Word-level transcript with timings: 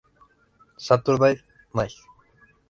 Saturday 0.79 1.43
Night". 1.75 1.93